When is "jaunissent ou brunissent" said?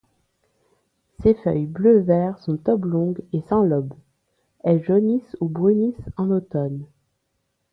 4.83-6.09